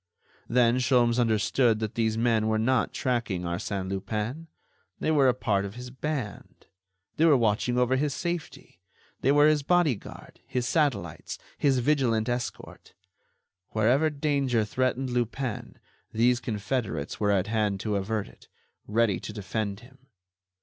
[0.49, 4.47] Then Sholmes understood that these men were not tracking Arsène Lupin;
[4.99, 6.65] they were a part of his band.
[7.17, 8.81] They were watching over his safety.
[9.21, 12.95] They were his bodyguard, his satellites, his vigilant escort.
[13.73, 15.77] Wherever danger threatened Lupin,
[16.11, 18.47] these confederates were at hand to avert it,
[18.87, 20.07] ready to defend him.